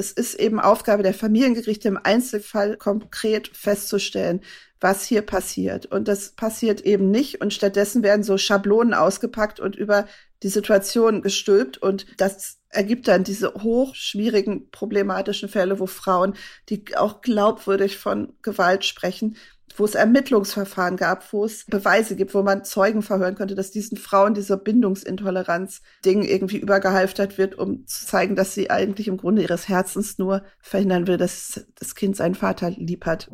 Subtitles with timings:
[0.00, 4.40] es ist eben Aufgabe der Familiengerichte im Einzelfall konkret festzustellen,
[4.80, 5.84] was hier passiert.
[5.84, 7.42] Und das passiert eben nicht.
[7.42, 10.06] Und stattdessen werden so Schablonen ausgepackt und über
[10.42, 11.76] die Situation gestülpt.
[11.76, 16.34] Und das ergibt dann diese hochschwierigen, problematischen Fälle, wo Frauen,
[16.70, 19.36] die auch glaubwürdig von Gewalt sprechen,
[19.76, 23.96] wo es Ermittlungsverfahren gab, wo es Beweise gibt, wo man Zeugen verhören könnte, dass diesen
[23.96, 29.68] Frauen dieser Bindungsintoleranz-Ding irgendwie übergehalftert wird, um zu zeigen, dass sie eigentlich im Grunde ihres
[29.68, 33.28] Herzens nur verhindern will, dass das Kind seinen Vater lieb hat.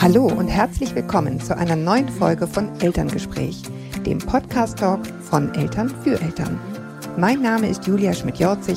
[0.00, 3.62] Hallo und herzlich willkommen zu einer neuen Folge von Elterngespräch,
[4.04, 6.73] dem Podcast-Talk von Eltern für Eltern.
[7.16, 8.76] Mein Name ist Julia Schmidt-Jorzig.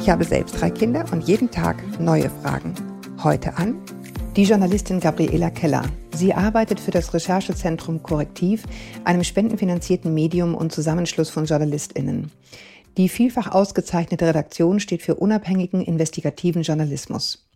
[0.00, 2.74] Ich habe selbst drei Kinder und jeden Tag neue Fragen.
[3.22, 3.78] Heute an
[4.36, 5.84] die Journalistin Gabriela Keller.
[6.14, 8.64] Sie arbeitet für das Recherchezentrum Korrektiv,
[9.04, 12.32] einem spendenfinanzierten Medium und Zusammenschluss von JournalistInnen.
[12.96, 17.46] Die vielfach ausgezeichnete Redaktion steht für unabhängigen investigativen Journalismus.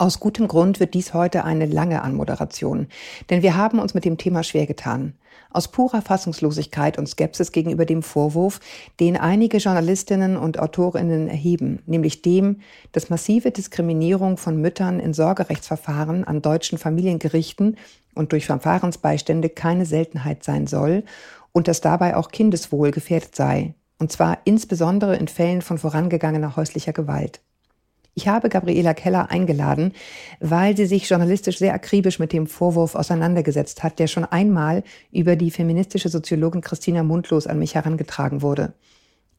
[0.00, 2.86] Aus gutem Grund wird dies heute eine lange Anmoderation,
[3.28, 5.12] denn wir haben uns mit dem Thema schwer getan.
[5.50, 8.60] Aus purer Fassungslosigkeit und Skepsis gegenüber dem Vorwurf,
[8.98, 12.60] den einige Journalistinnen und Autorinnen erheben, nämlich dem,
[12.92, 17.76] dass massive Diskriminierung von Müttern in Sorgerechtsverfahren an deutschen Familiengerichten
[18.14, 21.04] und durch Verfahrensbeistände keine Seltenheit sein soll
[21.52, 26.94] und dass dabei auch Kindeswohl gefährdet sei, und zwar insbesondere in Fällen von vorangegangener häuslicher
[26.94, 27.42] Gewalt.
[28.14, 29.92] Ich habe Gabriela Keller eingeladen,
[30.40, 35.36] weil sie sich journalistisch sehr akribisch mit dem Vorwurf auseinandergesetzt hat, der schon einmal über
[35.36, 38.74] die feministische Soziologin Christina Mundlos an mich herangetragen wurde.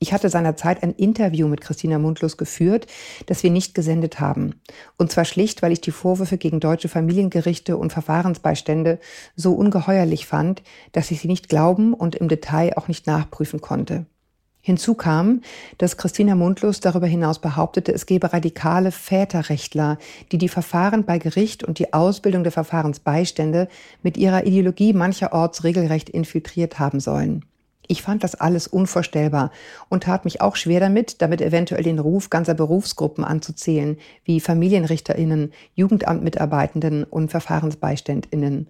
[0.03, 2.87] Ich hatte seinerzeit ein Interview mit Christina Mundlos geführt,
[3.27, 4.59] das wir nicht gesendet haben.
[4.97, 8.99] Und zwar schlicht, weil ich die Vorwürfe gegen deutsche Familiengerichte und Verfahrensbeistände
[9.35, 14.07] so ungeheuerlich fand, dass ich sie nicht glauben und im Detail auch nicht nachprüfen konnte.
[14.63, 15.41] Hinzu kam,
[15.79, 19.97] dass Christina Mundlos darüber hinaus behauptete, es gebe radikale Väterrechtler,
[20.31, 23.67] die die Verfahren bei Gericht und die Ausbildung der Verfahrensbeistände
[24.03, 27.43] mit ihrer Ideologie mancherorts regelrecht infiltriert haben sollen.
[27.87, 29.51] Ich fand das alles unvorstellbar
[29.89, 35.51] und tat mich auch schwer damit, damit eventuell den Ruf ganzer Berufsgruppen anzuzählen, wie Familienrichterinnen,
[35.73, 38.67] Jugendamtmitarbeitenden und Verfahrensbeiständinnen,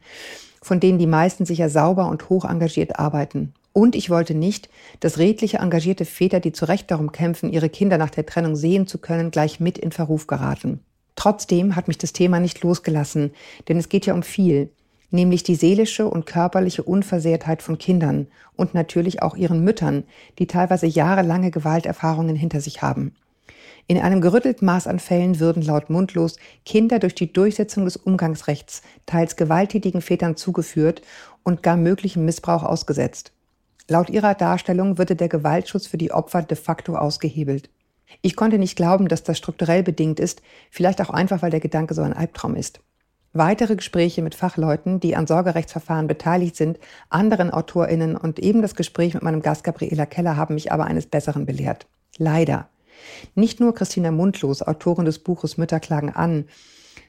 [0.61, 5.17] von denen die meisten sicher sauber und hoch engagiert arbeiten und ich wollte nicht, dass
[5.17, 8.97] redliche, engagierte Väter, die zu Recht darum kämpfen, ihre Kinder nach der Trennung sehen zu
[8.97, 10.81] können, gleich mit in Verruf geraten.
[11.15, 13.31] Trotzdem hat mich das Thema nicht losgelassen,
[13.67, 14.71] denn es geht ja um viel,
[15.11, 20.03] nämlich die seelische und körperliche Unversehrtheit von Kindern und natürlich auch ihren Müttern,
[20.39, 23.15] die teilweise jahrelange Gewalterfahrungen hinter sich haben.
[23.87, 28.83] In einem gerüttelten Maß an Fällen würden laut Mundlos Kinder durch die Durchsetzung des Umgangsrechts
[29.05, 31.01] teils gewalttätigen Vätern zugeführt
[31.43, 33.33] und gar möglichem Missbrauch ausgesetzt.
[33.87, 37.69] Laut ihrer Darstellung würde der Gewaltschutz für die Opfer de facto ausgehebelt.
[38.21, 41.93] Ich konnte nicht glauben, dass das strukturell bedingt ist, vielleicht auch einfach, weil der Gedanke
[41.93, 42.81] so ein Albtraum ist.
[43.33, 49.13] Weitere Gespräche mit Fachleuten, die an Sorgerechtsverfahren beteiligt sind, anderen AutorInnen und eben das Gespräch
[49.13, 51.87] mit meinem Gast Gabriela Keller haben mich aber eines Besseren belehrt.
[52.17, 52.67] Leider.
[53.33, 56.45] Nicht nur Christina Mundlos, Autorin des Buches Mütter klagen an,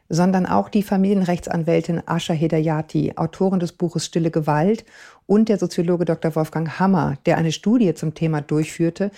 [0.08, 4.84] sondern auch die Familienrechtsanwältin Asha Hedayati, Autorin des Buches Stille Gewalt
[5.26, 6.34] und der Soziologe Dr.
[6.34, 9.10] Wolfgang Hammer, der eine Studie zum Thema durchführte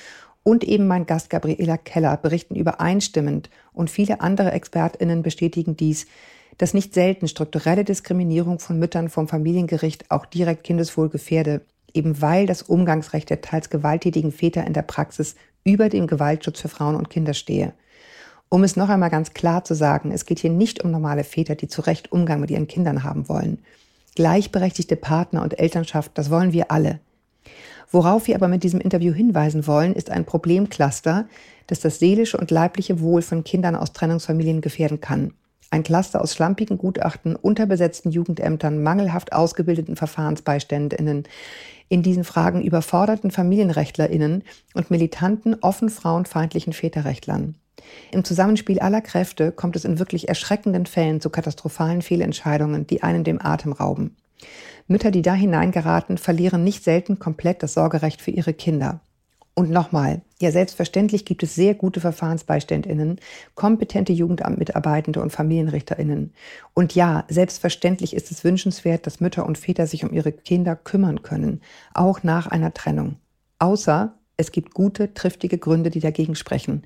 [0.45, 6.07] und eben mein Gast Gabriela Keller berichten übereinstimmend und viele andere Expertinnen bestätigen dies,
[6.59, 11.63] dass nicht selten strukturelle Diskriminierung von Müttern vom Familiengericht auch direkt Kindeswohl gefährde,
[11.93, 15.35] eben weil das Umgangsrecht der teils gewalttätigen Väter in der Praxis
[15.65, 17.73] über dem Gewaltschutz für Frauen und Kinder stehe.
[18.55, 21.57] Um es noch einmal ganz klar zu sagen, es geht hier nicht um normale Väter,
[21.57, 23.59] die zu Recht Umgang mit ihren Kindern haben wollen.
[24.15, 27.01] Gleichberechtigte Partner und Elternschaft, das wollen wir alle.
[27.91, 31.27] Worauf wir aber mit diesem Interview hinweisen wollen, ist ein Problemcluster,
[31.67, 35.33] das das seelische und leibliche Wohl von Kindern aus Trennungsfamilien gefährden kann.
[35.73, 41.25] Ein Cluster aus schlampigen Gutachten, unterbesetzten Jugendämtern, mangelhaft ausgebildeten Verfahrensbeiständerinnen,
[41.89, 44.45] in diesen Fragen überforderten Familienrechtlerinnen
[44.75, 47.57] und militanten, offen frauenfeindlichen Väterrechtlern.
[48.13, 53.25] Im Zusammenspiel aller Kräfte kommt es in wirklich erschreckenden Fällen zu katastrophalen Fehlentscheidungen, die einen
[53.25, 54.17] dem Atem rauben.
[54.87, 59.01] Mütter, die da hineingeraten, verlieren nicht selten komplett das Sorgerecht für ihre Kinder.
[59.57, 63.21] Und nochmal, ja, selbstverständlich gibt es sehr gute Verfahrensbeiständinnen,
[63.55, 66.33] kompetente Jugendamtmitarbeitende und Familienrichterinnen.
[66.75, 71.23] Und ja, selbstverständlich ist es wünschenswert, dass Mütter und Väter sich um ihre Kinder kümmern
[71.23, 71.61] können,
[71.95, 73.17] auch nach einer Trennung.
[73.61, 76.83] Außer es gibt gute, triftige Gründe, die dagegen sprechen.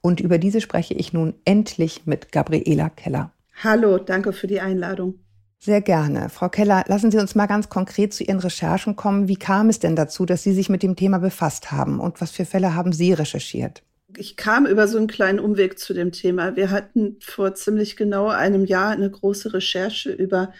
[0.00, 3.32] Und über diese spreche ich nun endlich mit Gabriela Keller.
[3.62, 5.14] Hallo, danke für die Einladung.
[5.58, 6.28] Sehr gerne.
[6.28, 9.28] Frau Keller, lassen Sie uns mal ganz konkret zu Ihren Recherchen kommen.
[9.28, 12.32] Wie kam es denn dazu, dass Sie sich mit dem Thema befasst haben und was
[12.32, 13.84] für Fälle haben Sie recherchiert?
[14.16, 16.56] Ich kam über so einen kleinen Umweg zu dem Thema.
[16.56, 20.52] Wir hatten vor ziemlich genau einem Jahr eine große Recherche über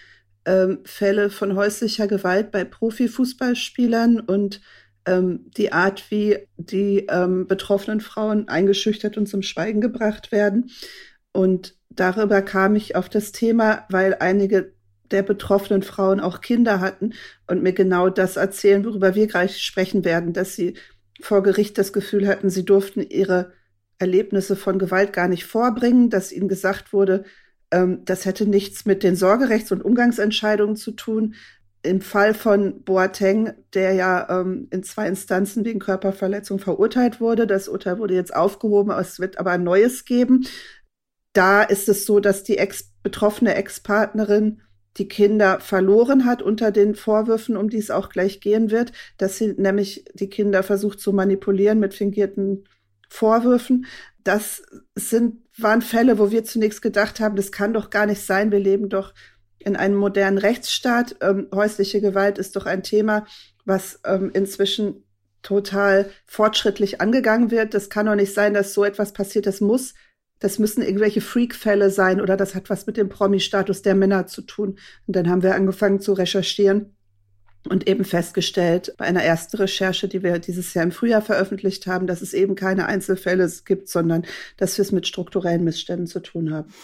[0.45, 4.61] ähm, Fälle von häuslicher Gewalt bei Profifußballspielern und
[5.07, 10.71] ähm, die Art, wie die ähm, betroffenen Frauen eingeschüchtert und zum Schweigen gebracht werden.
[11.33, 14.73] Und darüber kam ich auf das Thema, weil einige
[15.11, 17.13] der betroffenen Frauen auch Kinder hatten
[17.47, 20.75] und mir genau das erzählen, worüber wir gleich sprechen werden, dass sie
[21.21, 23.53] vor Gericht das Gefühl hatten, sie durften ihre
[23.99, 27.25] Erlebnisse von Gewalt gar nicht vorbringen, dass ihnen gesagt wurde,
[27.71, 31.35] ähm, das hätte nichts mit den Sorgerechts- und Umgangsentscheidungen zu tun.
[31.85, 37.69] Im Fall von Boateng, der ja ähm, in zwei Instanzen wegen Körperverletzung verurteilt wurde, das
[37.69, 40.47] Urteil wurde jetzt aufgehoben, es wird aber ein neues geben.
[41.33, 44.61] Da ist es so, dass die ex betroffene Ex-Partnerin
[44.99, 49.39] die Kinder verloren hat unter den Vorwürfen, um die es auch gleich gehen wird, dass
[49.39, 52.65] sie nämlich die Kinder versucht zu manipulieren mit fingierten
[53.09, 53.87] Vorwürfen.
[54.23, 54.63] Das
[54.95, 58.53] sind, waren Fälle, wo wir zunächst gedacht haben, das kann doch gar nicht sein.
[58.53, 59.15] Wir leben doch
[59.65, 61.17] in einem modernen Rechtsstaat.
[61.21, 63.27] Ähm, häusliche Gewalt ist doch ein Thema,
[63.65, 65.05] was ähm, inzwischen
[65.43, 67.75] total fortschrittlich angegangen wird.
[67.75, 69.47] Das kann doch nicht sein, dass so etwas passiert.
[69.47, 69.95] Das muss
[70.43, 74.43] das müssen irgendwelche Freak-Fälle sein oder das hat was mit dem Promi-Status der Männer zu
[74.43, 74.77] tun.
[75.07, 76.97] Und dann haben wir angefangen zu recherchieren
[77.69, 82.09] und eben festgestellt bei einer ersten Recherche, die wir dieses Jahr im Frühjahr veröffentlicht haben,
[82.09, 84.25] dass es eben keine Einzelfälle gibt, sondern
[84.57, 86.75] dass wir es mit strukturellen Missständen zu tun haben.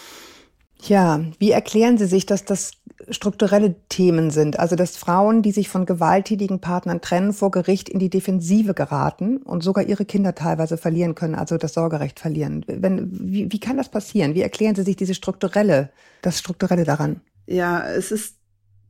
[0.81, 2.71] Ja, wie erklären Sie sich, dass das
[3.09, 4.59] strukturelle Themen sind?
[4.59, 9.37] Also, dass Frauen, die sich von gewalttätigen Partnern trennen, vor Gericht in die Defensive geraten
[9.37, 12.63] und sogar ihre Kinder teilweise verlieren können, also das Sorgerecht verlieren.
[12.67, 14.35] Wenn, wie, wie kann das passieren?
[14.35, 15.89] Wie erklären Sie sich diese strukturelle,
[16.21, 17.21] das strukturelle daran?
[17.45, 18.35] Ja, es ist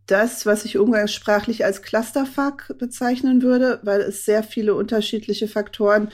[0.06, 6.10] das, was ich umgangssprachlich als Clusterfuck bezeichnen würde, weil es sehr viele unterschiedliche Faktoren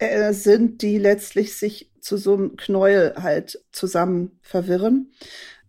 [0.00, 5.12] äh, sind, die letztlich sich zu so einem Knäuel halt zusammen verwirren.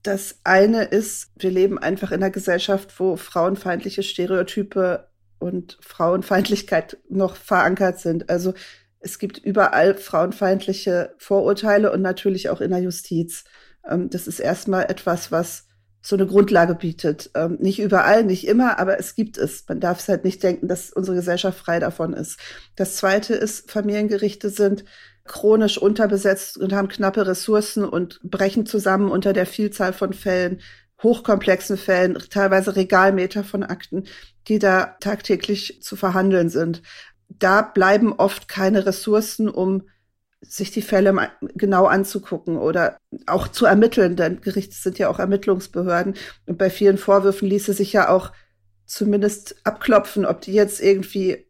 [0.04, 7.36] Das eine ist, wir leben einfach in einer Gesellschaft, wo frauenfeindliche Stereotype und Frauenfeindlichkeit noch
[7.36, 8.30] verankert sind.
[8.30, 8.54] Also
[9.00, 13.44] es gibt überall frauenfeindliche Vorurteile und natürlich auch in der Justiz.
[13.88, 15.68] Ähm, das ist erstmal etwas, was
[16.02, 17.30] so eine Grundlage bietet.
[17.36, 19.64] Ähm, nicht überall, nicht immer, aber es gibt es.
[19.68, 22.40] Man darf es halt nicht denken, dass unsere Gesellschaft frei davon ist.
[22.76, 24.84] Das zweite ist, Familiengerichte sind
[25.26, 30.62] chronisch unterbesetzt und haben knappe Ressourcen und brechen zusammen unter der Vielzahl von Fällen,
[31.04, 34.06] hochkomplexen Fällen, teilweise Regalmeter von Akten,
[34.48, 36.82] die da tagtäglich zu verhandeln sind.
[37.30, 39.84] Da bleiben oft keine Ressourcen, um
[40.42, 42.98] sich die Fälle genau anzugucken oder
[43.28, 46.16] auch zu ermitteln, denn Gerichte sind ja auch Ermittlungsbehörden.
[46.48, 48.32] Und bei vielen Vorwürfen ließe sich ja auch
[48.86, 51.46] zumindest abklopfen, ob die jetzt irgendwie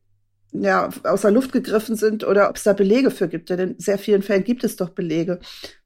[0.52, 3.50] ja, aus der Luft gegriffen sind oder ob es da Belege für gibt.
[3.50, 5.40] Denn in sehr vielen Fällen gibt es doch Belege.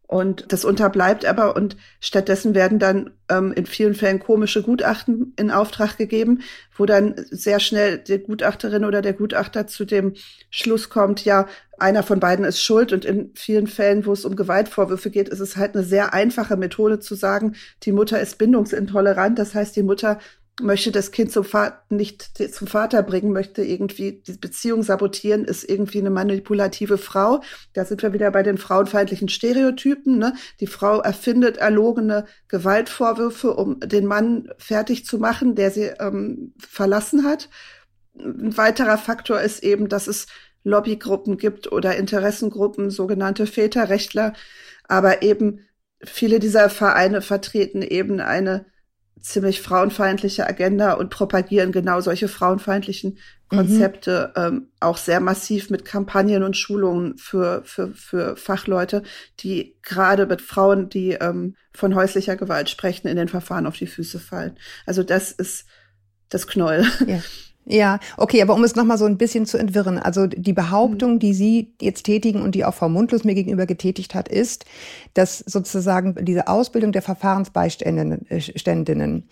[0.08, 5.50] Und das unterbleibt aber und stattdessen werden dann ähm, in vielen Fällen komische Gutachten in
[5.50, 6.42] Auftrag gegeben,
[6.78, 10.14] wo dann sehr schnell die Gutachterin oder der Gutachter zu dem
[10.52, 11.48] Schluss kommt, ja,
[11.78, 12.94] einer von beiden ist schuld.
[12.94, 16.56] Und in vielen Fällen, wo es um Gewaltvorwürfe geht, ist es halt eine sehr einfache
[16.56, 19.40] Methode zu sagen, die Mutter ist bindungsintolerant.
[19.40, 20.20] Das heißt, die Mutter
[20.62, 25.70] möchte das Kind zum Vater nicht zum Vater bringen, möchte irgendwie die Beziehung sabotieren, ist
[25.70, 27.42] irgendwie eine manipulative Frau.
[27.74, 30.18] Da sind wir wieder bei den frauenfeindlichen Stereotypen.
[30.18, 30.34] Ne?
[30.62, 37.26] Die Frau erfindet erlogene Gewaltvorwürfe, um den Mann fertig zu machen, der sie ähm, verlassen
[37.26, 37.50] hat.
[38.18, 40.28] Ein weiterer Faktor ist eben, dass es
[40.64, 44.34] Lobbygruppen gibt oder Interessengruppen, sogenannte Väterrechtler.
[44.88, 45.60] Aber eben
[46.02, 48.66] viele dieser Vereine vertreten eben eine
[49.20, 53.18] ziemlich frauenfeindliche Agenda und propagieren genau solche frauenfeindlichen
[53.52, 53.58] mhm.
[53.58, 54.44] Konzepte mhm.
[54.44, 59.04] ähm, auch sehr massiv mit Kampagnen und Schulungen für, für, für Fachleute,
[59.40, 63.88] die gerade mit Frauen, die ähm, von häuslicher Gewalt sprechen, in den Verfahren auf die
[63.88, 64.58] Füße fallen.
[64.86, 65.66] Also das ist
[66.30, 66.86] das Knäuel.
[67.08, 67.22] Ja.
[67.68, 71.20] Ja, okay, aber um es nochmal so ein bisschen zu entwirren, also die Behauptung, mhm.
[71.20, 74.66] die Sie jetzt tätigen und die auch Frau Mundlos mir gegenüber getätigt hat, ist,
[75.16, 79.30] dass sozusagen diese Ausbildung der Verfahrensbeiständinnen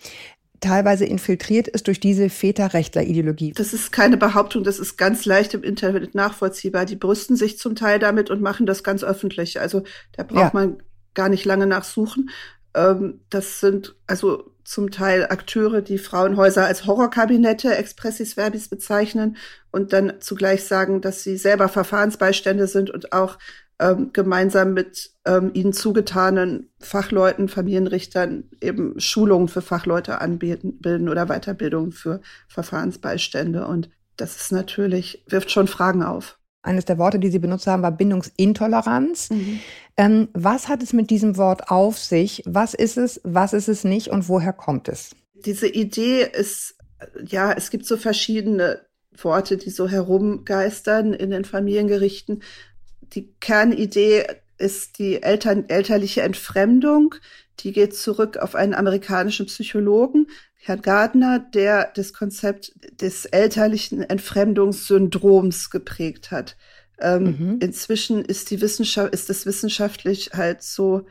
[0.60, 3.52] teilweise infiltriert ist durch diese Väterrechtler-Ideologie.
[3.52, 6.86] Das ist keine Behauptung, das ist ganz leicht im Internet nachvollziehbar.
[6.86, 9.60] Die brüsten sich zum Teil damit und machen das ganz öffentlich.
[9.60, 10.50] Also da braucht ja.
[10.54, 10.78] man
[11.12, 12.30] gar nicht lange nachsuchen.
[12.74, 19.36] Ähm, das sind also zum Teil Akteure, die Frauenhäuser als Horrorkabinette expressis verbis bezeichnen
[19.70, 23.38] und dann zugleich sagen, dass sie selber Verfahrensbeistände sind und auch
[23.78, 31.92] ähm, gemeinsam mit ähm, ihnen zugetanen Fachleuten, Familienrichtern eben Schulungen für Fachleute anbieten oder Weiterbildungen
[31.92, 33.66] für Verfahrensbeistände.
[33.66, 36.38] Und das ist natürlich, wirft schon Fragen auf.
[36.64, 39.30] Eines der Worte, die Sie benutzt haben, war Bindungsintoleranz.
[39.30, 39.60] Mhm.
[39.96, 42.42] Ähm, was hat es mit diesem Wort auf sich?
[42.46, 43.20] Was ist es?
[43.22, 44.08] Was ist es nicht?
[44.08, 45.10] Und woher kommt es?
[45.34, 46.76] Diese Idee ist,
[47.26, 48.80] ja, es gibt so verschiedene
[49.16, 52.42] Worte, die so herumgeistern in den Familiengerichten.
[53.12, 54.24] Die Kernidee
[54.56, 57.14] ist die Eltern, elterliche Entfremdung.
[57.60, 60.28] Die geht zurück auf einen amerikanischen Psychologen,
[60.66, 66.56] Herrn Gardner, der das Konzept des elterlichen Entfremdungssyndroms geprägt hat.
[66.98, 67.58] Ähm, mhm.
[67.60, 71.06] Inzwischen ist die Wissenschaft, ist es wissenschaftlich halt so,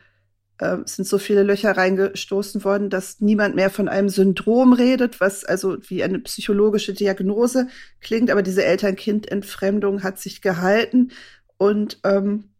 [0.58, 5.44] äh, sind so viele Löcher reingestoßen worden, dass niemand mehr von einem Syndrom redet, was
[5.44, 7.68] also wie eine psychologische Diagnose
[8.00, 11.12] klingt, aber diese Eltern-Kind-Entfremdung hat sich gehalten
[11.58, 12.53] und ähm,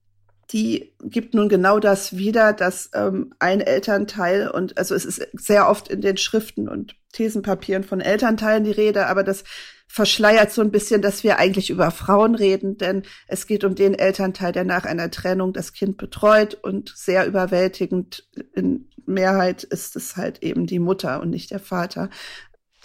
[0.53, 5.69] die gibt nun genau das wieder, dass ähm, ein Elternteil und also es ist sehr
[5.69, 9.45] oft in den Schriften und Thesenpapieren von Elternteilen die Rede, aber das
[9.87, 13.95] verschleiert so ein bisschen, dass wir eigentlich über Frauen reden, denn es geht um den
[13.95, 20.17] Elternteil, der nach einer Trennung das Kind betreut und sehr überwältigend in Mehrheit ist es
[20.17, 22.11] halt eben die Mutter und nicht der Vater.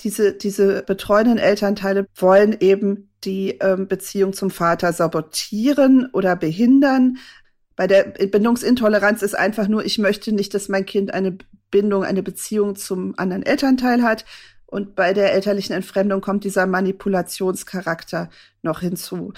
[0.03, 7.17] Diese, diese betreuenden Elternteile wollen eben die ähm, Beziehung zum Vater sabotieren oder behindern,
[7.79, 11.37] bei der Bindungsintoleranz ist einfach nur, ich möchte nicht, dass mein Kind eine
[11.71, 14.25] Bindung, eine Beziehung zum anderen Elternteil hat.
[14.65, 18.29] Und bei der elterlichen Entfremdung kommt dieser Manipulationscharakter
[18.63, 19.31] noch hinzu.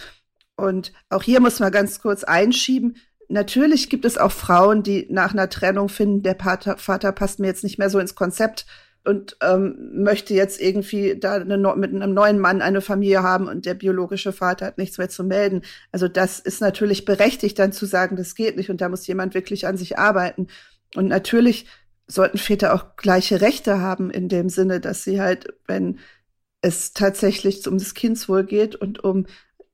[0.55, 2.95] Und auch hier muss man ganz kurz einschieben.
[3.29, 7.45] Natürlich gibt es auch Frauen, die nach einer Trennung finden, der Vater, Vater passt mir
[7.45, 8.65] jetzt nicht mehr so ins Konzept
[9.03, 13.65] und ähm, möchte jetzt irgendwie da eine, mit einem neuen Mann eine Familie haben und
[13.65, 15.63] der biologische Vater hat nichts mehr zu melden.
[15.91, 19.33] Also das ist natürlich berechtigt, dann zu sagen, das geht nicht und da muss jemand
[19.33, 20.47] wirklich an sich arbeiten.
[20.95, 21.65] Und natürlich
[22.07, 25.99] sollten Väter auch gleiche Rechte haben in dem Sinne, dass sie halt, wenn
[26.61, 29.25] es tatsächlich um das Kindswohl geht und um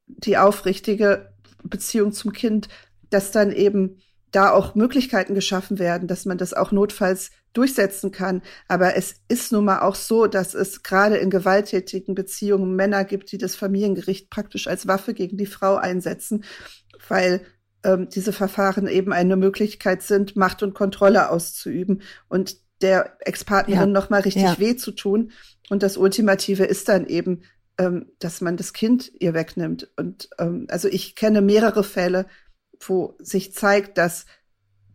[0.05, 2.69] die aufrichtige Beziehung zum Kind,
[3.09, 3.97] dass dann eben
[4.31, 8.41] da auch Möglichkeiten geschaffen werden, dass man das auch notfalls durchsetzen kann.
[8.67, 13.31] Aber es ist nun mal auch so, dass es gerade in gewalttätigen Beziehungen Männer gibt,
[13.31, 16.43] die das Familiengericht praktisch als Waffe gegen die Frau einsetzen,
[17.07, 17.41] weil
[17.83, 23.93] ähm, diese Verfahren eben eine Möglichkeit sind, Macht und Kontrolle auszuüben und der Ex-Partnerin ja.
[23.93, 24.59] noch mal richtig ja.
[24.59, 25.31] weh zu tun.
[25.69, 27.41] Und das Ultimative ist dann eben,
[27.77, 29.89] ähm, dass man das Kind ihr wegnimmt.
[29.95, 32.27] Und ähm, also ich kenne mehrere Fälle,
[32.79, 34.25] wo sich zeigt, dass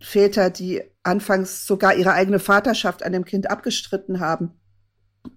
[0.03, 4.53] Väter, die anfangs sogar ihre eigene Vaterschaft an dem Kind abgestritten haben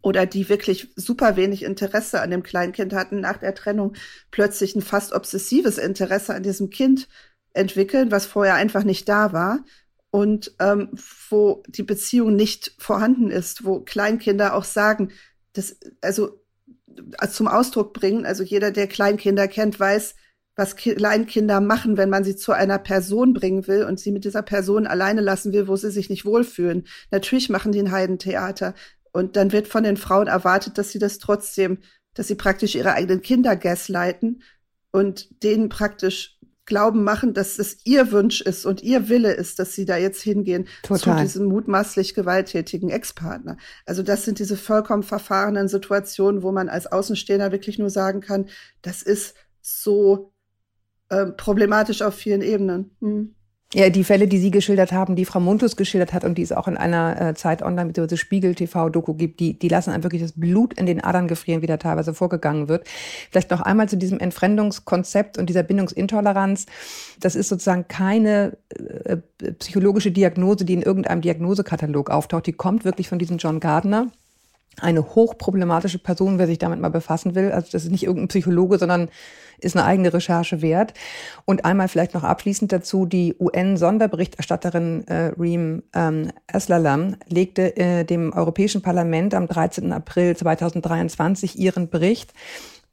[0.01, 3.95] oder die wirklich super wenig Interesse an dem Kleinkind hatten, nach der Trennung
[4.31, 7.07] plötzlich ein fast obsessives Interesse an diesem Kind
[7.53, 9.63] entwickeln, was vorher einfach nicht da war
[10.11, 10.89] und ähm,
[11.29, 15.11] wo die Beziehung nicht vorhanden ist, wo Kleinkinder auch sagen,
[15.53, 16.39] das also
[17.29, 20.15] zum Ausdruck bringen, also jeder, der Kleinkinder kennt, weiß,
[20.55, 24.41] was Kleinkinder machen, wenn man sie zu einer Person bringen will und sie mit dieser
[24.41, 26.87] Person alleine lassen will, wo sie sich nicht wohlfühlen.
[27.11, 28.73] Natürlich machen die ein Heidentheater.
[29.11, 31.79] Und dann wird von den Frauen erwartet, dass sie das trotzdem,
[32.13, 34.43] dass sie praktisch ihre eigenen Kinder gaslighten
[34.91, 39.73] und denen praktisch glauben machen, dass es ihr Wunsch ist und ihr Wille ist, dass
[39.73, 41.17] sie da jetzt hingehen Total.
[41.17, 43.57] zu diesem mutmaßlich gewalttätigen Ex-Partner.
[43.85, 48.47] Also das sind diese vollkommen verfahrenen Situationen, wo man als Außenstehender wirklich nur sagen kann,
[48.81, 50.33] das ist so
[51.09, 52.95] äh, problematisch auf vielen Ebenen.
[53.01, 53.35] Hm.
[53.73, 56.53] Ja, die Fälle, die Sie geschildert haben, die Frau Muntus geschildert hat und die es
[56.53, 58.15] auch in einer äh, Zeit online bzw.
[58.15, 61.67] Spiegel TV-Doku gibt, die, die lassen einem wirklich das Blut in den Adern gefrieren, wie
[61.67, 62.87] da teilweise vorgegangen wird.
[63.31, 66.67] Vielleicht noch einmal zu diesem Entfremdungskonzept und dieser Bindungsintoleranz.
[67.19, 69.17] Das ist sozusagen keine äh,
[69.59, 72.45] psychologische Diagnose, die in irgendeinem Diagnosekatalog auftaucht.
[72.45, 74.09] Die kommt wirklich von diesem John Gardner
[74.81, 77.51] eine hochproblematische Person, wer sich damit mal befassen will.
[77.51, 79.09] Also das ist nicht irgendein Psychologe, sondern
[79.59, 80.93] ist eine eigene Recherche wert.
[81.45, 88.33] Und einmal vielleicht noch abschließend dazu, die UN-Sonderberichterstatterin äh, Reem ähm, Eslalam legte äh, dem
[88.33, 89.91] Europäischen Parlament am 13.
[89.91, 92.33] April 2023 ihren Bericht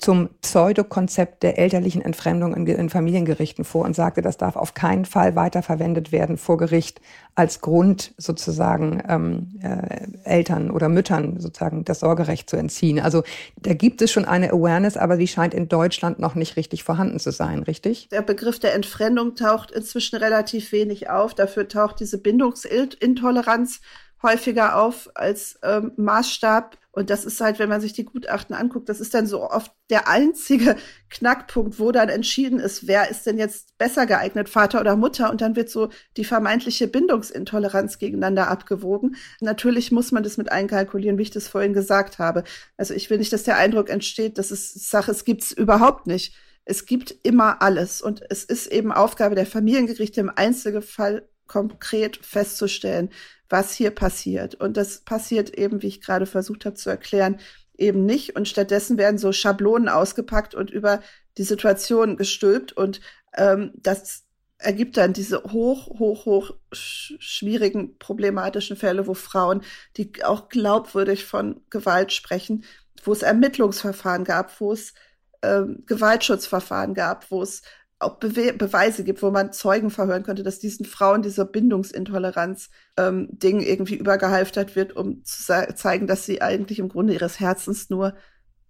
[0.02, 5.04] zum Pseudokonzept der elterlichen Entfremdung in, in, Familiengerichten vor und sagte, das darf auf keinen
[5.04, 7.00] Fall weiterverwendet werden vor Gericht
[7.34, 12.98] als Grund sozusagen ähm, äh, Eltern oder Müttern sozusagen das Sorgerecht zu entziehen.
[12.98, 13.22] Also
[13.60, 17.20] da gibt es schon eine Awareness, aber die scheint in Deutschland noch nicht richtig vorhanden
[17.20, 18.08] zu sein, richtig?
[18.10, 21.34] Der Begriff der Entfremdung taucht inzwischen relativ wenig auf.
[21.34, 23.80] Dafür taucht diese Bindungsintoleranz
[24.22, 26.78] häufiger auf als ähm, Maßstab.
[26.94, 29.72] Und das ist halt, wenn man sich die Gutachten anguckt, das ist dann so oft
[29.88, 30.76] der einzige
[31.10, 35.30] Knackpunkt, wo dann entschieden ist, wer ist denn jetzt besser geeignet, Vater oder Mutter.
[35.30, 39.16] Und dann wird so die vermeintliche Bindungsintoleranz gegeneinander abgewogen.
[39.40, 42.44] Natürlich muss man das mit einkalkulieren, wie ich das vorhin gesagt habe.
[42.76, 46.34] Also ich will nicht, dass der Eindruck entsteht, dass es Sache, es gibt's überhaupt nicht.
[46.64, 48.02] Es gibt immer alles.
[48.02, 53.10] Und es ist eben Aufgabe der Familiengerichte im Einzelfall konkret festzustellen,
[53.52, 54.54] was hier passiert.
[54.54, 57.38] Und das passiert eben, wie ich gerade versucht habe zu erklären,
[57.76, 58.34] eben nicht.
[58.34, 61.02] Und stattdessen werden so Schablonen ausgepackt und über
[61.36, 62.72] die Situation gestülpt.
[62.72, 63.02] Und
[63.36, 64.24] ähm, das
[64.56, 69.62] ergibt dann diese hoch, hoch, hoch schwierigen, problematischen Fälle, wo Frauen,
[69.98, 72.64] die auch glaubwürdig von Gewalt sprechen,
[73.04, 74.94] wo es Ermittlungsverfahren gab, wo es
[75.42, 77.62] ähm, Gewaltschutzverfahren gab, wo es
[78.02, 83.28] auch Bewe Beweise gibt, wo man Zeugen verhören könnte, dass diesen Frauen dieser Bindungsintoleranz ähm,
[83.30, 85.42] Ding irgendwie übergehalftert wird, um zu
[85.74, 88.14] zeigen, dass sie eigentlich im Grunde ihres Herzens nur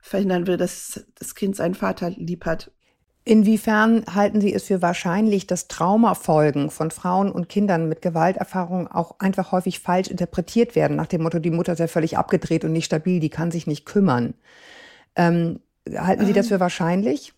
[0.01, 2.71] verhindern will, dass das Kind seinen Vater lieb hat.
[3.25, 9.21] Inwiefern halten Sie es für wahrscheinlich, dass Traumafolgen von Frauen und Kindern mit Gewalterfahrung auch
[9.21, 12.73] einfach häufig falsch interpretiert werden, nach dem Motto, die Mutter ist ja völlig abgedreht und
[12.73, 14.35] nicht stabil, die kann sich nicht kümmern.
[15.15, 15.61] Ähm,
[15.97, 16.55] halten Sie das ähm.
[16.55, 17.33] für wahrscheinlich?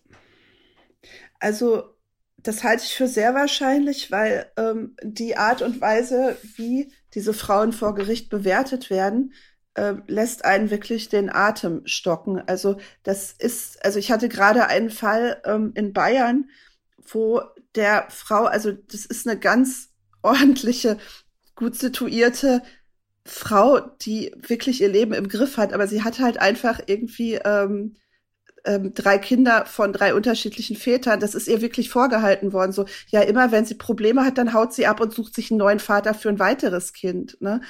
[1.45, 1.95] Also
[2.37, 7.71] das halte ich für sehr wahrscheinlich, weil ähm, die Art und Weise, wie diese Frauen
[7.71, 9.31] vor Gericht bewertet werden,
[9.75, 12.41] äh, lässt einen wirklich den Atem stocken.
[12.47, 16.49] Also das ist, also ich hatte gerade einen Fall ähm, in Bayern,
[16.97, 17.43] wo
[17.75, 19.89] der Frau, also das ist eine ganz
[20.23, 20.97] ordentliche,
[21.53, 22.63] gut situierte
[23.23, 27.97] Frau, die wirklich ihr Leben im Griff hat, aber sie hat halt einfach irgendwie ähm,
[28.65, 31.19] ähm, drei Kinder von drei unterschiedlichen Vätern.
[31.19, 32.71] Das ist ihr wirklich vorgehalten worden.
[32.71, 35.59] So, ja, immer wenn sie Probleme hat, dann haut sie ab und sucht sich einen
[35.59, 37.37] neuen Vater für ein weiteres Kind.
[37.41, 37.61] Ne?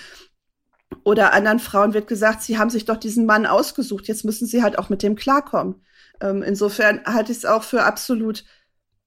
[1.03, 4.63] Oder anderen Frauen wird gesagt, sie haben sich doch diesen Mann ausgesucht, jetzt müssen sie
[4.63, 5.83] halt auch mit dem klarkommen.
[6.21, 8.43] Ähm, insofern halte ich es auch für absolut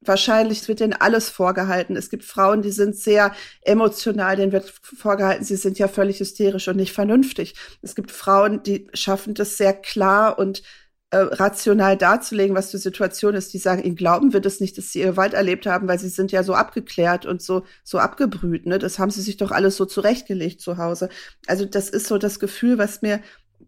[0.01, 1.97] wahrscheinlich, wird denen alles vorgehalten.
[1.97, 6.69] Es gibt Frauen, die sind sehr emotional, denen wird vorgehalten, sie sind ja völlig hysterisch
[6.69, 7.55] und nicht vernünftig.
[7.83, 10.63] Es gibt Frauen, die schaffen das sehr klar und
[11.11, 13.55] äh, rational darzulegen, was die Situation ist.
[13.55, 16.33] Die sagen, ihnen glauben wir das nicht, dass sie Gewalt erlebt haben, weil sie sind
[16.33, 18.67] ja so abgeklärt und so, so abgebrüht.
[18.67, 18.79] Ne?
[18.79, 21.09] Das haben sie sich doch alles so zurechtgelegt zu Hause.
[21.47, 23.21] Also das ist so das Gefühl, was mir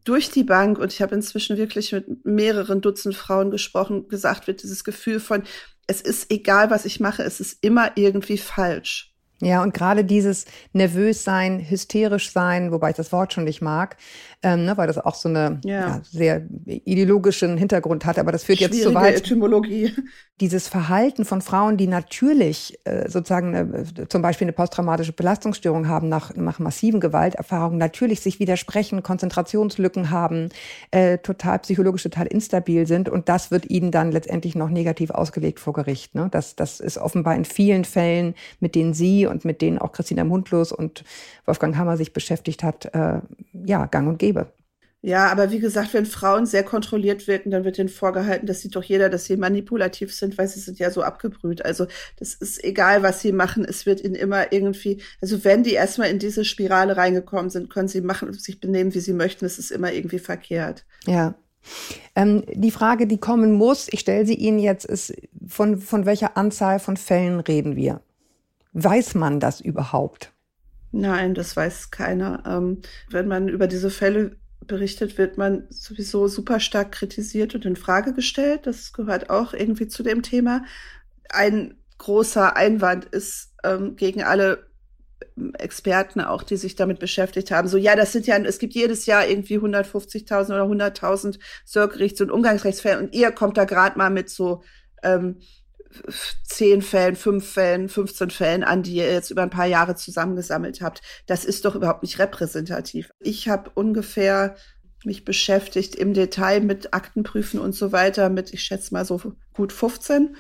[0.05, 4.63] durch die Bank, und ich habe inzwischen wirklich mit mehreren Dutzend Frauen gesprochen, gesagt wird,
[4.63, 5.43] dieses Gefühl von,
[5.87, 9.11] es ist egal, was ich mache, es ist immer irgendwie falsch.
[9.43, 13.97] Ja, und gerade dieses nervös sein, hysterisch sein, wobei ich das Wort schon nicht mag,
[14.43, 15.81] ähm, ne, weil das auch so eine ja.
[15.81, 19.19] Ja, sehr ideologischen Hintergrund hat, aber das führt Schwierige jetzt zu weit.
[19.19, 19.93] Etymologie.
[20.41, 26.09] Dieses Verhalten von Frauen, die natürlich äh, sozusagen äh, zum Beispiel eine posttraumatische Belastungsstörung haben
[26.09, 30.49] nach, nach massiven Gewalterfahrungen, natürlich sich widersprechen, Konzentrationslücken haben,
[30.91, 35.61] äh, total psychologisch total instabil sind und das wird ihnen dann letztendlich noch negativ ausgelegt
[35.61, 36.15] vor Gericht.
[36.15, 36.29] Ne?
[36.31, 40.25] Das, das ist offenbar in vielen Fällen, mit denen Sie und mit denen auch Christina
[40.25, 41.05] Mundlos und
[41.45, 43.21] Wolfgang Hammer sich beschäftigt hat, äh,
[43.65, 44.30] ja, gang und gäbe.
[45.03, 48.77] Ja, aber wie gesagt, wenn Frauen sehr kontrolliert wirken, dann wird ihnen vorgehalten, das sieht
[48.77, 51.65] doch jeder, dass sie manipulativ sind, weil sie sind ja so abgebrüht.
[51.65, 51.87] Also
[52.19, 56.11] das ist egal, was sie machen, es wird ihnen immer irgendwie, also wenn die erstmal
[56.11, 59.71] in diese Spirale reingekommen sind, können sie machen, sich benehmen, wie sie möchten, es ist
[59.71, 60.85] immer irgendwie verkehrt.
[61.07, 61.35] Ja.
[62.15, 65.15] Ähm, die Frage, die kommen muss, ich stelle sie Ihnen jetzt, ist,
[65.47, 68.01] von, von welcher Anzahl von Fällen reden wir?
[68.73, 70.33] Weiß man das überhaupt?
[70.93, 72.43] Nein, das weiß keiner.
[72.47, 77.77] Ähm, wenn man über diese Fälle berichtet, wird man sowieso super stark kritisiert und in
[77.77, 78.67] Frage gestellt.
[78.67, 80.65] Das gehört auch irgendwie zu dem Thema.
[81.29, 84.71] Ein großer Einwand ist ähm, gegen alle
[85.59, 87.69] Experten auch, die sich damit beschäftigt haben.
[87.69, 92.31] So, ja, das sind ja, es gibt jedes Jahr irgendwie 150.000 oder 100.000 Sorgerichts- und
[92.31, 94.63] Umgangsrechtsfälle und ihr kommt da gerade mal mit so
[95.03, 95.37] ähm,
[96.45, 100.81] zehn Fällen, fünf Fällen, 15 Fällen an, die ihr jetzt über ein paar Jahre zusammengesammelt
[100.81, 101.03] habt.
[101.27, 103.11] Das ist doch überhaupt nicht repräsentativ.
[103.19, 104.57] Ich habe ungefähr
[105.05, 109.21] mich beschäftigt im Detail mit Aktenprüfen und so weiter mit, ich schätze mal so
[109.53, 110.37] gut 15.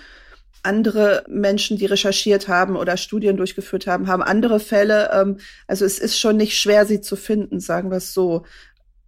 [0.63, 5.11] Andere Menschen, die recherchiert haben oder Studien durchgeführt haben, haben andere Fälle.
[5.15, 8.45] Ähm, also es ist schon nicht schwer, sie zu finden, sagen wir es so.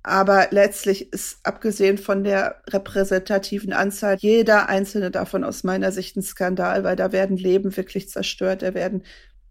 [0.02, 6.22] Aber letztlich ist, abgesehen von der repräsentativen Anzahl, jeder einzelne davon aus meiner Sicht ein
[6.22, 9.04] Skandal, weil da werden Leben wirklich zerstört, da werden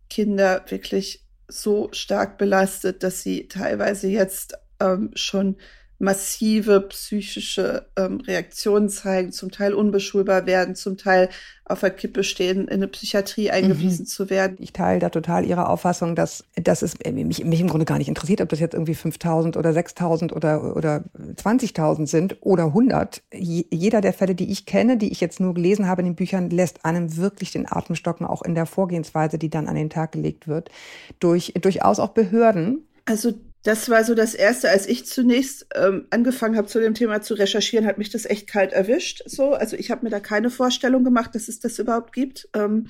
[0.09, 5.57] Kinder wirklich so stark belastet, dass sie teilweise jetzt ähm, schon
[6.01, 11.29] massive psychische ähm, Reaktionen zeigen, zum Teil unbeschulbar werden, zum Teil
[11.63, 13.51] auf der Kippe stehen, in eine Psychiatrie mhm.
[13.51, 14.07] eingewiesen mhm.
[14.07, 14.57] zu werden.
[14.59, 18.07] Ich teile da total Ihre Auffassung, dass, dass es mich, mich im Grunde gar nicht
[18.07, 23.21] interessiert, ob das jetzt irgendwie 5000 oder 6000 oder, oder 20.000 sind oder 100.
[23.31, 26.49] Jeder der Fälle, die ich kenne, die ich jetzt nur gelesen habe in den Büchern,
[26.49, 30.13] lässt einem wirklich den Atem stocken, auch in der Vorgehensweise, die dann an den Tag
[30.13, 30.71] gelegt wird,
[31.19, 32.87] durch durchaus auch Behörden.
[33.05, 37.21] Also das war so das Erste, als ich zunächst ähm, angefangen habe, zu dem Thema
[37.21, 39.21] zu recherchieren, hat mich das echt kalt erwischt.
[39.27, 42.49] So, also ich habe mir da keine Vorstellung gemacht, dass es das überhaupt gibt.
[42.53, 42.87] Ähm,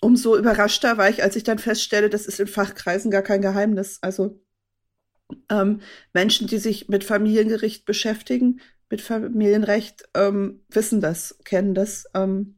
[0.00, 3.98] umso überraschter war ich, als ich dann feststelle, das ist in Fachkreisen gar kein Geheimnis.
[4.00, 4.40] Also
[5.48, 5.80] ähm,
[6.12, 12.06] Menschen, die sich mit Familiengericht beschäftigen, mit Familienrecht, ähm, wissen das, kennen das.
[12.14, 12.56] Ähm,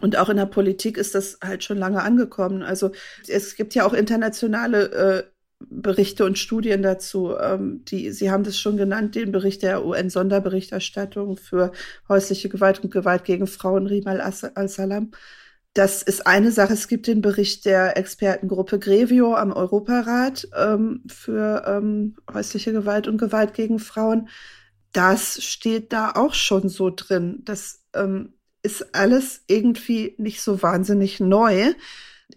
[0.00, 2.62] und auch in der Politik ist das halt schon lange angekommen.
[2.62, 2.92] Also
[3.26, 5.29] es gibt ja auch internationale äh,
[5.68, 7.36] Berichte und Studien dazu.
[7.38, 11.72] Ähm, die, Sie haben das schon genannt, den Bericht der UN-Sonderberichterstattung für
[12.08, 15.10] häusliche Gewalt und Gewalt gegen Frauen, Rimal al-Salam.
[15.74, 16.72] Das ist eine Sache.
[16.72, 23.18] Es gibt den Bericht der Expertengruppe Grevio am Europarat ähm, für ähm, häusliche Gewalt und
[23.18, 24.28] Gewalt gegen Frauen.
[24.92, 27.42] Das steht da auch schon so drin.
[27.44, 31.74] Das ähm, ist alles irgendwie nicht so wahnsinnig neu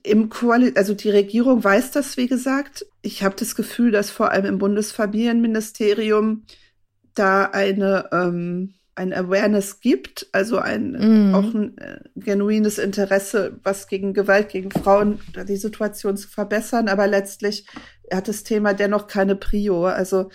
[0.04, 2.86] im Quali also die Regierung weiß das, wie gesagt.
[3.02, 6.46] Ich habe das Gefühl, dass vor allem im Bundesfamilienministerium
[7.14, 8.10] da eine
[8.96, 11.36] ein Awareness gibt, also ein mm.
[11.36, 16.88] auch ein äh, genuines Interesse, was gegen Gewalt gegen Frauen, die Situation zu verbessern.
[16.88, 17.66] Aber letztlich
[18.12, 19.86] hat das Thema dennoch keine Prio.
[19.86, 20.30] Also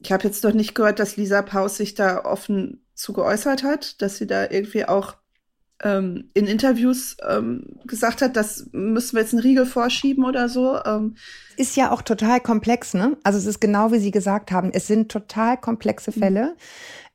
[0.00, 4.02] ich habe jetzt noch nicht gehört, dass Lisa Paus sich da offen zu geäußert hat,
[4.02, 5.16] dass sie da irgendwie auch
[5.82, 10.78] ähm, in Interviews ähm, gesagt hat, das müssen wir jetzt einen Riegel vorschieben oder so.
[10.84, 11.16] Ähm.
[11.56, 13.16] Ist ja auch total komplex, ne?
[13.22, 16.20] Also es ist genau wie Sie gesagt haben, es sind total komplexe mhm.
[16.20, 16.56] Fälle.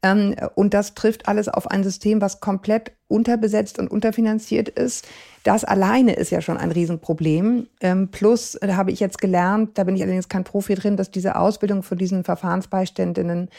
[0.06, 0.36] Mhm.
[0.56, 5.08] und das trifft alles auf ein System, was komplett unterbesetzt und unterfinanziert ist.
[5.44, 7.68] Das alleine ist ja schon ein Riesenproblem.
[7.80, 11.12] Ähm, plus da habe ich jetzt gelernt, da bin ich allerdings kein Profi drin, dass
[11.12, 13.50] diese Ausbildung für diesen Verfahrensbeiständinnen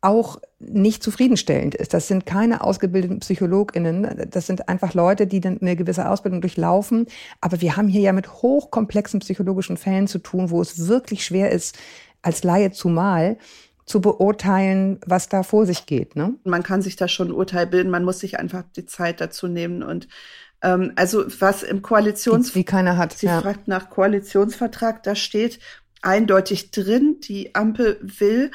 [0.00, 1.92] auch nicht zufriedenstellend ist.
[1.92, 4.28] Das sind keine ausgebildeten PsychologInnen.
[4.30, 7.06] Das sind einfach Leute, die dann eine gewisse Ausbildung durchlaufen.
[7.40, 11.50] Aber wir haben hier ja mit hochkomplexen psychologischen Fällen zu tun, wo es wirklich schwer
[11.50, 11.76] ist,
[12.22, 13.38] als Laie zumal,
[13.86, 16.14] zu beurteilen, was da vor sich geht.
[16.14, 16.34] Ne?
[16.44, 17.90] Man kann sich da schon ein Urteil bilden.
[17.90, 20.08] Man muss sich einfach die Zeit dazu nehmen und
[20.62, 23.14] ähm, also was im Koalitions wie keiner hat.
[23.14, 23.40] Sie ja.
[23.40, 25.02] fragt nach Koalitionsvertrag.
[25.02, 25.58] Da steht
[26.02, 28.50] eindeutig drin, die Ampel will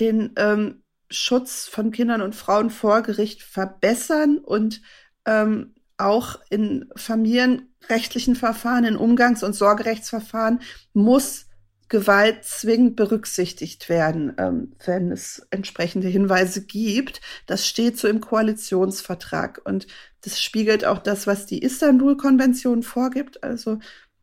[0.00, 4.82] den ähm, Schutz von Kindern und Frauen vor Gericht verbessern und
[5.24, 10.60] ähm, auch in familienrechtlichen Verfahren, in Umgangs- und Sorgerechtsverfahren
[10.92, 11.46] muss
[11.88, 17.20] Gewalt zwingend berücksichtigt werden, ähm, wenn es entsprechende Hinweise gibt.
[17.46, 19.86] Das steht so im Koalitionsvertrag und
[20.20, 23.78] das spiegelt auch das, was die Istanbul-Konvention vorgibt, also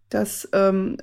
[0.09, 0.97] dass ähm,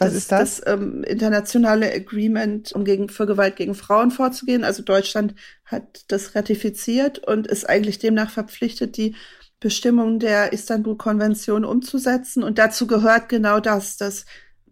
[0.00, 0.60] was das, ist das?
[0.60, 4.64] Das ähm, internationale Agreement, um gegen, für Gewalt gegen Frauen vorzugehen.
[4.64, 5.34] Also Deutschland
[5.64, 9.14] hat das ratifiziert und ist eigentlich demnach verpflichtet, die
[9.60, 12.42] Bestimmungen der Istanbul-Konvention umzusetzen.
[12.42, 14.24] Und dazu gehört genau das, dass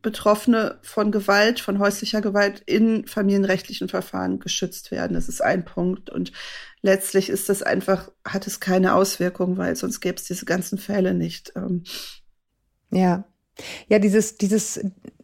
[0.02, 5.14] Betroffene von Gewalt, von häuslicher Gewalt in familienrechtlichen Verfahren geschützt werden.
[5.14, 6.10] Das ist ein Punkt.
[6.10, 6.30] Und
[6.82, 11.12] letztlich ist das einfach, hat es keine Auswirkung, weil sonst gäbe es diese ganzen Fälle
[11.12, 11.52] nicht.
[11.56, 11.82] Ähm.
[12.92, 13.24] Ja.
[13.88, 14.80] Ja, dieses, dieses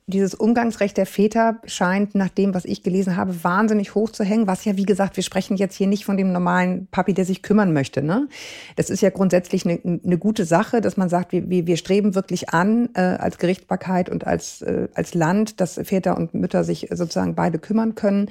[0.07, 4.49] dieses Umgangsrecht der Väter scheint nach dem, was ich gelesen habe, wahnsinnig hoch zu hängen.
[4.49, 7.43] Was ja, wie gesagt, wir sprechen jetzt hier nicht von dem normalen Papi, der sich
[7.43, 8.03] kümmern möchte.
[8.03, 8.29] Ne?
[8.75, 12.51] Das ist ja grundsätzlich eine, eine gute Sache, dass man sagt, wir, wir streben wirklich
[12.51, 17.37] an äh, als Gerichtsbarkeit und als, äh, als Land, dass Väter und Mütter sich sozusagen
[17.37, 18.29] beide kümmern können.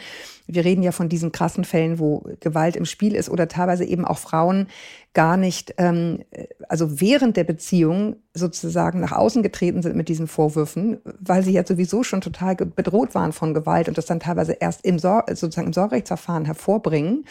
[0.48, 4.04] Wir reden ja von diesen krassen Fällen, wo Gewalt im Spiel ist oder teilweise eben
[4.04, 4.68] auch Frauen
[5.14, 6.24] gar nicht, ähm,
[6.70, 11.66] also während der Beziehung sozusagen nach außen getreten sind mit diesen Vorwürfen, weil sie ja
[11.66, 15.68] sowieso schon total bedroht waren von Gewalt und das dann teilweise erst im Sor sozusagen
[15.68, 17.26] im Sorgerechtsverfahren hervorbringen.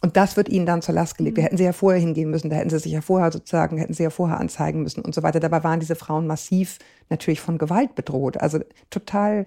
[0.00, 1.38] Und das wird ihnen dann zur Last gelegt.
[1.38, 3.94] Da hätten sie ja vorher hingehen müssen, da hätten sie sich ja vorher sozusagen, hätten
[3.94, 5.40] sie ja vorher anzeigen müssen und so weiter.
[5.40, 6.78] Dabei waren diese Frauen massiv
[7.10, 8.40] natürlich von Gewalt bedroht.
[8.40, 9.46] Also total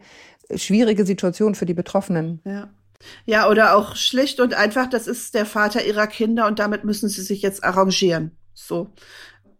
[0.54, 2.42] schwierige Situation für die Betroffenen.
[2.44, 2.70] Ja.
[3.26, 7.10] Ja, oder auch schlicht und einfach, das ist der Vater ihrer Kinder und damit müssen
[7.10, 8.32] sie sich jetzt arrangieren.
[8.54, 8.94] So.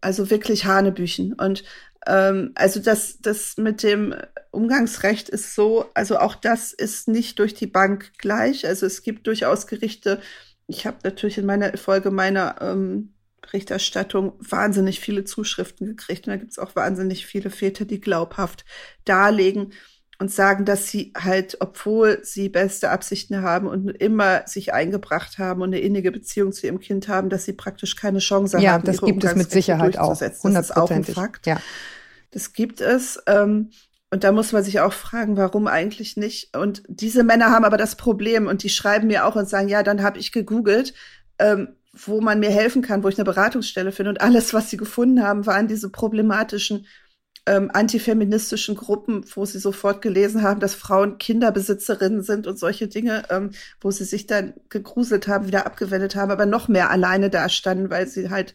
[0.00, 1.32] Also wirklich Hanebüchen.
[1.34, 1.64] Und
[2.06, 4.14] Ähm, also das, das mit dem
[4.52, 8.66] Umgangsrecht ist so, also auch das ist nicht durch die Bank gleich.
[8.66, 10.20] Also es gibt durchaus Gerichte.
[10.68, 16.26] Ich habe natürlich in meiner Folge meiner ähm, Berichterstattung wahnsinnig viele Zuschriften gekriegt.
[16.26, 18.64] Und da gibt es auch wahnsinnig viele Väter, die glaubhaft
[19.04, 19.72] darlegen
[20.20, 25.62] und sagen, dass sie halt, obwohl sie beste Absichten haben und immer sich eingebracht haben
[25.62, 28.84] und eine innige Beziehung zu ihrem Kind haben, dass sie praktisch keine Chance ja, haben.
[28.84, 30.18] Ja, das gibt es mit Sicherheit auch.
[30.18, 31.46] Das ist auch ein Fakt.
[31.46, 31.60] Ja.
[32.32, 33.22] Das gibt es.
[33.26, 33.70] Ähm,
[34.10, 36.56] und da muss man sich auch fragen, warum eigentlich nicht.
[36.56, 39.82] Und diese Männer haben aber das Problem und die schreiben mir auch und sagen, ja,
[39.82, 40.94] dann habe ich gegoogelt,
[41.38, 44.10] ähm, wo man mir helfen kann, wo ich eine Beratungsstelle finde.
[44.10, 46.86] Und alles, was sie gefunden haben, waren diese problematischen
[47.48, 53.22] ähm, antifeministischen Gruppen, wo sie sofort gelesen haben, dass Frauen Kinderbesitzerinnen sind und solche Dinge,
[53.30, 57.88] ähm, wo sie sich dann gegruselt haben, wieder abgewendet haben, aber noch mehr alleine dastanden,
[57.88, 58.54] weil sie halt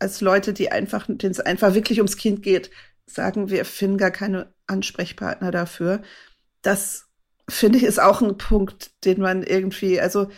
[0.00, 2.70] als Leute, die einfach, denen es einfach wirklich ums Kind geht,
[3.06, 6.02] sagen, wir finden gar keine Ansprechpartner dafür.
[6.62, 7.06] Das
[7.48, 10.28] finde ich ist auch ein Punkt, den man irgendwie, also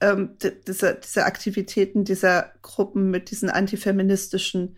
[0.00, 4.76] ähm, diese, diese Aktivitäten dieser Gruppen mit diesen antifeministischen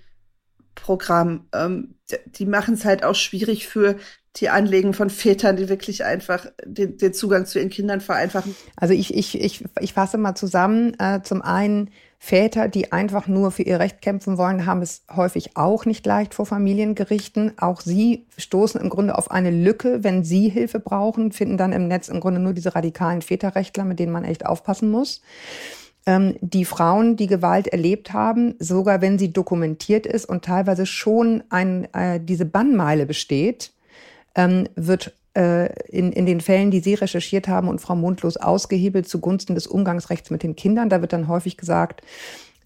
[0.74, 1.94] Programmen, ähm,
[2.26, 3.96] die machen es halt auch schwierig für
[4.36, 8.56] die Anliegen von Vätern, die wirklich einfach den, den Zugang zu ihren Kindern vereinfachen.
[8.76, 10.98] Also ich, ich, ich, ich fasse mal zusammen.
[10.98, 15.56] Äh, zum einen Väter, die einfach nur für ihr Recht kämpfen wollen, haben es häufig
[15.56, 17.58] auch nicht leicht vor Familiengerichten.
[17.58, 21.88] Auch sie stoßen im Grunde auf eine Lücke, wenn sie Hilfe brauchen, finden dann im
[21.88, 25.20] Netz im Grunde nur diese radikalen Väterrechtler, mit denen man echt aufpassen muss.
[26.04, 31.44] Ähm, die Frauen, die Gewalt erlebt haben, sogar wenn sie dokumentiert ist und teilweise schon
[31.48, 33.72] ein, äh, diese Bannmeile besteht,
[34.34, 39.08] ähm, wird äh, in, in den Fällen, die Sie recherchiert haben und Frau Mundlos ausgehebelt
[39.08, 40.88] zugunsten des Umgangsrechts mit den Kindern.
[40.88, 42.02] Da wird dann häufig gesagt,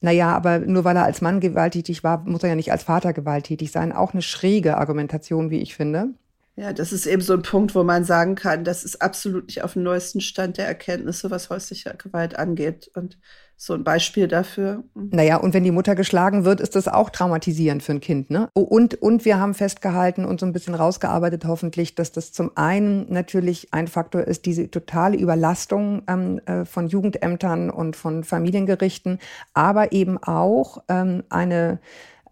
[0.01, 2.83] na ja, aber nur weil er als Mann gewalttätig war, muss er ja nicht als
[2.83, 3.93] Vater gewalttätig sein.
[3.93, 6.11] Auch eine schräge Argumentation, wie ich finde.
[6.57, 9.63] Ja, das ist eben so ein Punkt, wo man sagen kann, das ist absolut nicht
[9.63, 12.91] auf dem neuesten Stand der Erkenntnisse, was häusliche Gewalt angeht.
[12.95, 13.19] Und
[13.59, 14.85] so ein Beispiel dafür.
[14.95, 15.11] Mhm.
[15.13, 18.31] Naja, und wenn die Mutter geschlagen wird, ist das auch traumatisierend für ein Kind.
[18.31, 18.49] Ne?
[18.53, 23.11] Und, und wir haben festgehalten und so ein bisschen rausgearbeitet hoffentlich, dass das zum einen
[23.11, 29.19] natürlich ein Faktor ist, diese totale Überlastung ähm, äh, von Jugendämtern und von Familiengerichten,
[29.55, 31.81] aber eben auch ähm, eine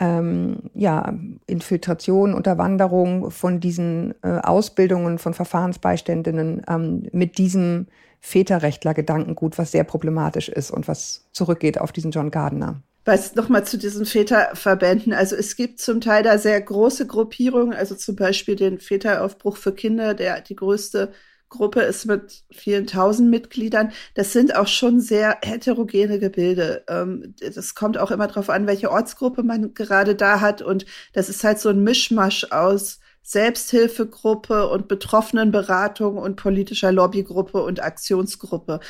[0.01, 1.15] ähm, ja,
[1.47, 7.87] Infiltration, Unterwanderung von diesen äh, Ausbildungen von Verfahrensbeiständinnen ähm, mit diesem
[8.21, 12.83] Väterrechtler-Gedankengut, was sehr problematisch ist und was zurückgeht auf diesen John Gardner.
[13.05, 15.13] Was nochmal zu diesen Väterverbänden.
[15.13, 19.75] Also es gibt zum Teil da sehr große Gruppierungen, also zum Beispiel den Väteraufbruch für
[19.75, 21.13] Kinder, der die größte
[21.55, 23.93] Gruppe ist mit vielen tausend Mitgliedern.
[24.15, 26.85] Das sind auch schon sehr heterogene Gebilde.
[26.89, 30.63] Ähm, das kommt auch immer darauf an, welche Ortsgruppe man gerade da hat.
[30.63, 37.83] Und das ist halt so ein Mischmasch aus Selbsthilfegruppe und Betroffenenberatung und politischer Lobbygruppe und
[37.83, 38.81] Aktionsgruppe.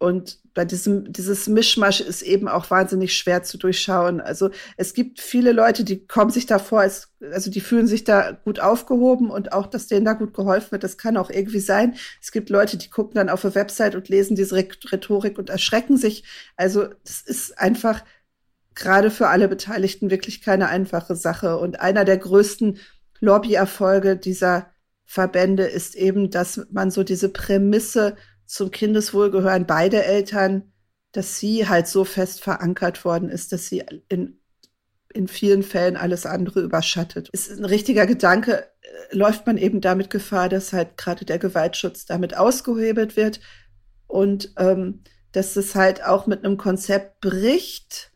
[0.00, 4.22] Und bei diesem, dieses Mischmasch ist eben auch wahnsinnig schwer zu durchschauen.
[4.22, 8.04] Also es gibt viele Leute, die kommen sich da vor, als, also die fühlen sich
[8.04, 11.60] da gut aufgehoben und auch, dass denen da gut geholfen wird, das kann auch irgendwie
[11.60, 11.96] sein.
[12.18, 15.98] Es gibt Leute, die gucken dann auf eine Website und lesen diese Rhetorik und erschrecken
[15.98, 16.24] sich.
[16.56, 18.02] Also das ist einfach
[18.74, 21.58] gerade für alle Beteiligten wirklich keine einfache Sache.
[21.58, 22.78] Und einer der größten
[23.20, 24.70] Lobbyerfolge dieser
[25.04, 28.16] Verbände ist eben, dass man so diese Prämisse
[28.50, 30.72] zum Kindeswohl gehören beide Eltern,
[31.12, 34.40] dass sie halt so fest verankert worden ist, dass sie in,
[35.12, 37.28] in vielen Fällen alles andere überschattet.
[37.28, 42.06] Ist ein richtiger Gedanke, äh, läuft man eben damit Gefahr, dass halt gerade der Gewaltschutz
[42.06, 43.40] damit ausgehebelt wird
[44.08, 48.10] und ähm, dass es halt auch mit einem Konzept bricht,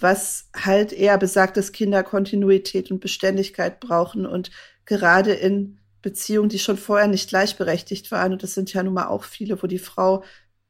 [0.00, 4.50] was halt eher besagt, dass Kinder Kontinuität und Beständigkeit brauchen und
[4.84, 9.08] gerade in Beziehungen, die schon vorher nicht gleichberechtigt waren, und das sind ja nun mal
[9.08, 10.22] auch viele, wo die Frau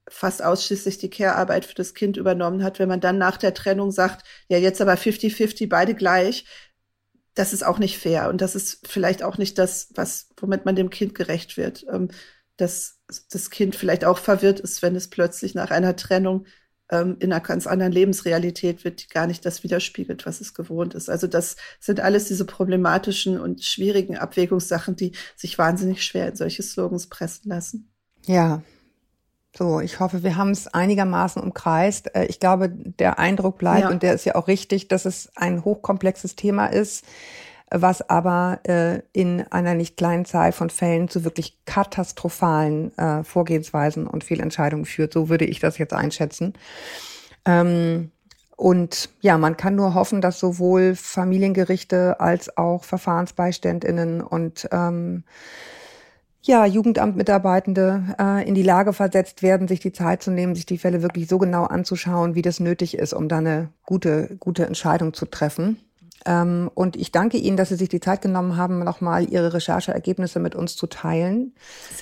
[0.08, 3.90] fast ausschließlich die Care-Arbeit für das Kind übernommen hat, wenn man dann nach der Trennung
[3.90, 6.46] sagt, ja, jetzt aber 50-50, beide gleich,
[7.34, 8.30] das ist auch nicht fair.
[8.30, 11.84] Und das ist vielleicht auch nicht das, was, womit man dem Kind gerecht wird.
[11.92, 12.08] Ähm,
[12.56, 16.46] dass das Kind vielleicht auch verwirrt ist, wenn es plötzlich nach einer Trennung
[16.90, 20.94] ähm, in einer ganz anderen Lebensrealität wird, die gar nicht das widerspiegelt, was es gewohnt
[20.94, 21.08] ist.
[21.08, 26.62] Also das sind alles diese problematischen und schwierigen Abwägungssachen, die sich wahnsinnig schwer in solche
[26.62, 27.90] Slogans pressen lassen.
[28.26, 28.62] Ja.
[29.56, 32.14] So, ich hoffe, wir haben es einigermaßen umkreist.
[32.14, 33.90] Äh, ich glaube, der Eindruck bleibt, ja.
[33.90, 37.04] und der ist ja auch richtig, dass es ein hochkomplexes Thema ist
[37.70, 44.06] was aber äh, in einer nicht kleinen Zahl von Fällen zu wirklich katastrophalen äh, Vorgehensweisen
[44.06, 45.12] und Fehlentscheidungen führt.
[45.12, 46.54] So würde ich das jetzt einschätzen.
[47.44, 48.10] Ähm,
[48.56, 55.24] Und ja, man kann nur hoffen, dass sowohl Familiengerichte als auch Verfahrensbeiständinnen und ähm,
[56.42, 60.78] ja, Jugendamtmitarbeitende äh, in die Lage versetzt werden, sich die Zeit zu nehmen, sich die
[60.78, 65.12] Fälle wirklich so genau anzuschauen, wie das nötig ist, um da eine gute, gute Entscheidung
[65.12, 65.78] zu treffen.
[66.24, 70.40] Ähm, und ich danke Ihnen, dass Sie sich die Zeit genommen haben, nochmal Ihre Rechercheergebnisse
[70.40, 71.54] mit uns zu teilen.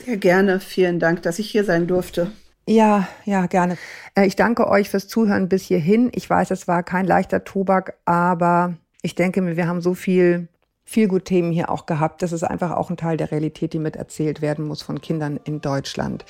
[0.05, 0.61] Sehr gerne.
[0.61, 2.31] Vielen Dank, dass ich hier sein durfte.
[2.66, 3.77] Ja, ja, gerne.
[4.14, 6.11] Äh, ich danke euch fürs Zuhören bis hierhin.
[6.14, 10.48] Ich weiß, es war kein leichter Tobak, aber ich denke mir, wir haben so viel,
[10.85, 12.22] viel gut Themen hier auch gehabt.
[12.22, 15.61] Das ist einfach auch ein Teil der Realität, die miterzählt werden muss von Kindern in
[15.61, 16.24] Deutschland.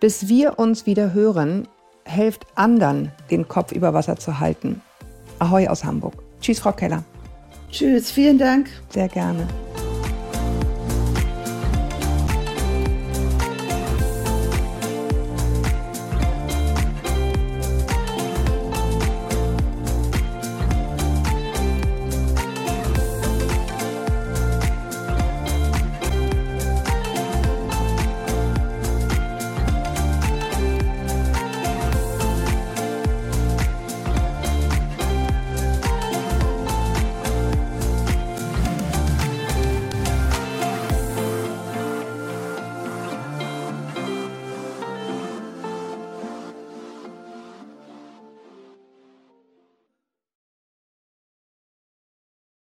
[0.00, 1.68] Bis wir uns wieder hören,
[2.04, 4.80] helft anderen, den Kopf über Wasser zu halten.
[5.38, 6.14] Ahoi aus Hamburg.
[6.40, 7.04] Tschüss, Frau Keller.
[7.72, 8.68] Tschüss, vielen Dank.
[8.90, 9.46] Sehr gerne.